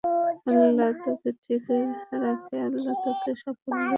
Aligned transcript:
আল্লাহ্ 0.47 0.93
তোকে 1.03 1.29
ঠিক 1.43 1.63
রাখে, 2.21 2.55
আল্লাহ্ 2.67 2.97
তোকে 3.03 3.31
সাফল্য 3.41 3.69
দেয় 3.69 3.79
মা। 3.79 3.89